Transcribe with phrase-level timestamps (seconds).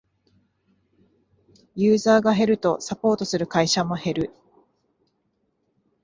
[1.75, 4.33] ユーザーが減るとサポートする会社も減る